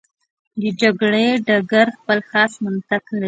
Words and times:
د 0.61 0.63
جګړې 0.81 1.25
ډګر 1.47 1.87
خپل 1.97 2.19
خاص 2.29 2.51
منطق 2.63 3.03
لري. 3.11 3.19